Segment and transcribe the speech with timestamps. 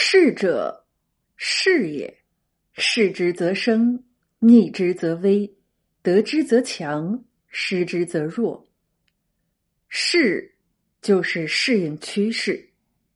[0.00, 0.86] 事者，
[1.36, 2.18] 事也。
[2.74, 4.00] 事之则生，
[4.38, 5.52] 逆之则危，
[6.02, 8.64] 得之则强，失之则弱。
[9.88, 10.54] 适
[11.02, 12.64] 就是适应趋势，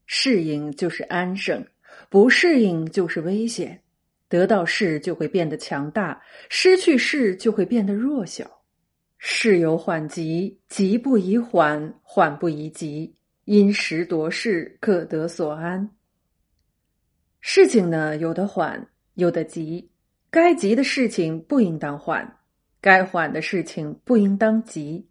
[0.07, 1.65] 适应就是安生，
[2.09, 3.81] 不适应就是危险。
[4.27, 8.61] 得到势就会变得强大，失去势就会变得弱小。
[9.17, 13.15] 势有缓急，急不宜缓，缓不宜急，
[13.45, 15.89] 因时夺势，各得所安。
[17.45, 19.91] 事情呢，有的缓，有的急。
[20.31, 22.37] 该急的事情不应当缓，
[22.79, 25.05] 该缓的事情不应当急。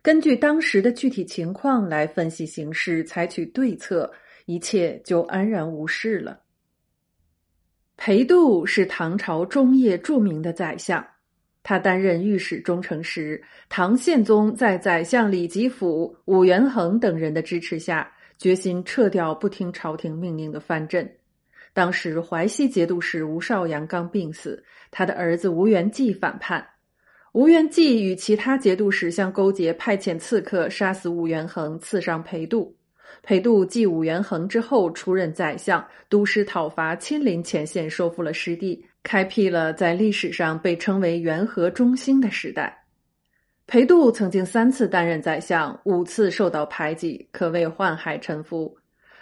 [0.00, 4.10] 根据当时的具体情况来分析形势，采取对策，
[4.46, 6.40] 一切就安然无事了。
[7.98, 11.06] 裴度是唐朝中叶著名的宰相，
[11.62, 21.06] 他担任御史中丞时，唐宪宗在宰相李吉甫、武元衡等人的支持下，决心撤掉不听朝廷命令的藩镇。
[21.74, 26.64] 当时淮西节度使吴少阳刚病死，他的儿子吴元济反叛。
[27.32, 32.74] 吴元济与其他节度使相勾结，派遣刺客杀死武元衡，刺伤裴度。
[33.22, 42.84] 裴度继武元衡之后出任宰相，督师讨伐，亲临前线，收复了失地，开辟了在历史上被称为元和中兴的时代。
[43.66, 48.76] 裴度曾经三次担任宰相，五次受到排挤，可谓宦海沉浮。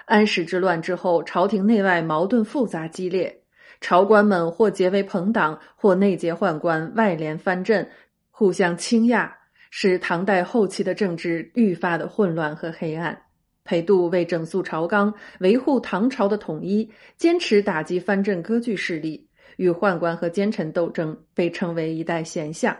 [0.06, 3.42] 安史之乱之后，朝廷内外矛盾复杂激烈，
[3.80, 7.88] 朝官们或结为朋党，或内结宦官，外联藩镇，
[8.30, 9.30] 互相倾轧，
[9.70, 13.16] 使唐代后期的政治愈发的混乱和黑暗。
[13.64, 22.76] 裴度为整肃朝纲，维护唐朝的统一，坚持打击藩镇割据势力，与宦官和奸臣斗争，被称为一代贤相。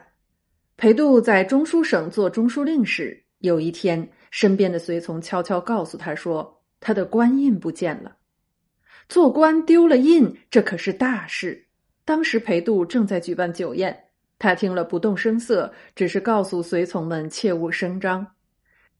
[0.77, 6.61] 裴度在中书省做中书令时，有一天，身边的随从悄悄告诉他说。
[6.83, 8.16] 他的官印不见了，
[9.08, 11.69] 做官丢了印，这可是大事。
[12.05, 14.06] 当时裴度正在举办酒宴，
[14.39, 18.27] 他听了不动声色，只是告诉随从们切勿声张。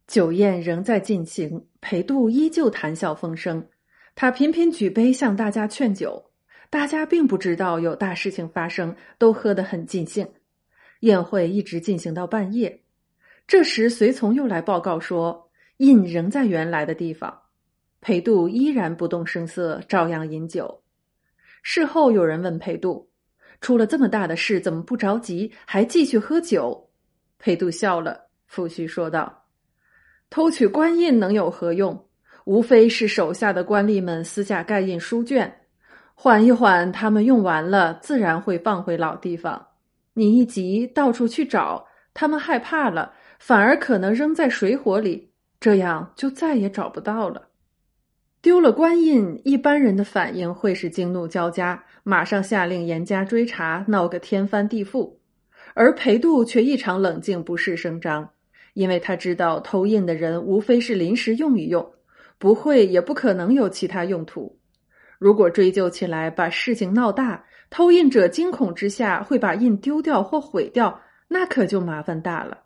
[0.07, 3.67] 酒宴仍在进行，裴度依旧谈笑风生，
[4.15, 6.31] 他频频举杯向大家劝酒。
[6.71, 10.27] 大家并不知道有大事情发生，都喝得很尽兴。
[11.01, 12.83] 宴会一直进行到半夜，
[13.47, 17.42] 这时随从又来报告说，印仍在原来的地方。
[18.03, 20.83] 裴度依然不动声色，照样饮酒。
[21.63, 23.09] 事后有人问裴度
[23.63, 26.91] ：“出了这么大的事，怎么不着急，还继续喝酒？”
[27.39, 28.21] 裴度笑了，
[28.51, 29.45] 抚须说道
[30.29, 32.09] ：“偷取官印能有何用？
[32.45, 35.61] 无非是手下的官吏们私下盖印书卷，
[36.13, 39.65] 缓一缓，他们用完了，自然会放回老地方。
[40.15, 45.31] 你一急，到处去找，他们害怕了，反而可能扔在水火里，
[45.61, 47.51] 这样就再也找不到了。”
[48.43, 55.17] 丢了官印，一般人的反应会是惊怒交加，马上下令严加追查，闹个天翻地覆。
[55.75, 58.29] 而裴度却异常冷静，不事声张，
[58.75, 61.89] 因为他知道偷印的人无非是临时用一用，
[62.37, 64.59] 不会也不可能有其他用途。
[65.21, 72.59] 如果追究起来，把事情闹大，偷印者惊恐之下会把印丢掉或毁掉，那可就麻烦大了。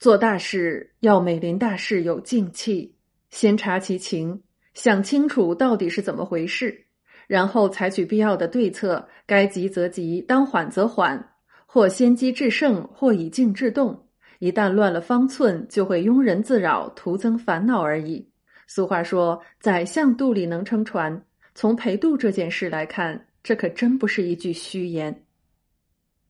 [0.00, 2.94] 做大事要美临大事有静气，
[3.28, 4.40] 先察其情。
[4.76, 6.84] 想清楚到底是怎么回事，
[7.26, 9.08] 然后采取必要的对策。
[9.24, 11.32] 该急则急，当缓则缓，
[11.64, 14.06] 或先机制胜，或以静制动。
[14.38, 18.28] 一旦乱了方寸，就会庸人自扰，徒增烦恼而已。
[18.66, 25.24] 俗话说：“宰相肚里能撑船。”从裴度这件事来看，这可真不是一句虚言。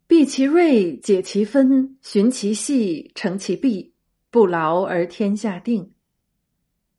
[0.06, 3.92] 避其锐，解其分，寻其细，成其弊，
[4.30, 5.95] 不劳而天下定。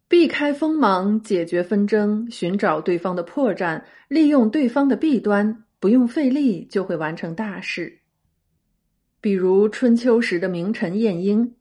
[0.09, 7.99] 避开锋芒，解决纷争，寻找对方的破绽，利用对方的弊端，不用费力就会完成大事。
[9.19, 11.53] 比如春秋时的名臣晏婴，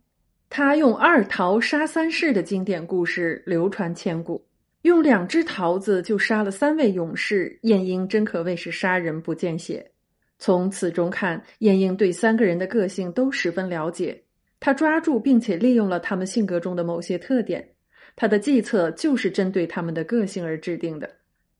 [0.49, 4.47] 他用二桃杀三士的经典故事流传千古，
[4.83, 9.85] 用两只桃子就杀了三位勇士，晏婴真可谓是杀人不见血。
[10.39, 14.23] 从此中看，晏婴对三个人的个性都十分了解，
[14.61, 17.67] 他抓住并且利用了他们性格中的某些特点。
[18.17, 21.09] 他的计策就是针对他们的个性而制定的，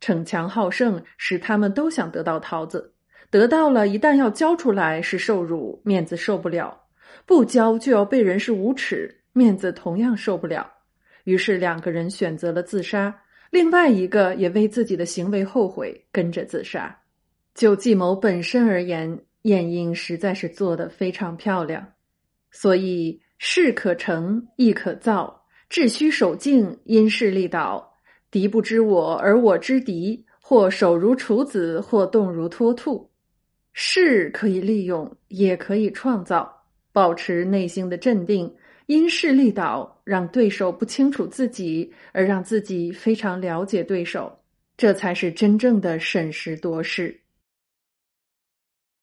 [0.01, 2.95] 逞强好胜，使他们都想得到桃子，
[3.31, 6.75] 得到了一旦要交出来是受辱，面子受不了；
[7.27, 10.67] 不交就要被人是无耻，面子同样受不了。
[11.25, 13.15] 于是两个人选择了自杀，
[13.51, 16.99] 另外一个也为自己的行为后悔，跟着自杀。
[17.55, 21.87] 就计谋本身而言，晏婴实在是做得非常漂亮，
[22.51, 25.43] 所以事可成，亦可造。
[25.69, 27.93] 致虚守静，因势利导，
[28.31, 33.11] 敌不知我，而我知敌，或手如处子，或动如脱兔。
[33.73, 36.53] 势可以利用，也可以创造。
[36.93, 38.51] 保持内心的镇定，
[38.87, 44.35] 因势利导，让对手不清楚自己，而让自己非常了解对手，
[44.79, 47.21] 这才是真正的审时度势。